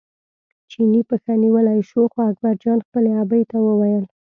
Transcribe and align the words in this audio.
چیني 0.71 1.01
پښه 1.09 1.33
نیولی 1.43 1.79
شو 1.89 2.01
خو 2.11 2.19
اکبرجان 2.31 2.79
خپلې 2.87 3.11
ابۍ 3.21 3.43
ته 3.51 3.57
وویل. 3.67 4.05